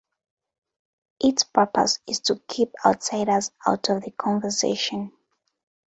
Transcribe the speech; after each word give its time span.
Its 1.19 1.43
purpose 1.43 1.99
is 2.07 2.21
to 2.21 2.41
keep 2.47 2.73
outsiders 2.83 3.51
out 3.67 3.87
of 3.91 4.01
the 4.01 4.09
conversation. 4.09 5.11